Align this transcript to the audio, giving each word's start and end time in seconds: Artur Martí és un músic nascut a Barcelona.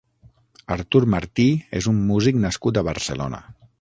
Artur 0.75 1.01
Martí 1.15 1.45
és 1.81 1.91
un 1.93 1.99
músic 2.13 2.41
nascut 2.47 2.81
a 2.81 2.85
Barcelona. 2.93 3.43